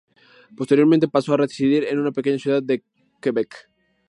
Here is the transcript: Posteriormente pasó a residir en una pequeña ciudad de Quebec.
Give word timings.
Posteriormente 0.57 1.07
pasó 1.07 1.35
a 1.35 1.37
residir 1.37 1.83
en 1.83 1.99
una 1.99 2.11
pequeña 2.11 2.39
ciudad 2.39 2.63
de 2.63 2.83
Quebec. 3.21 3.69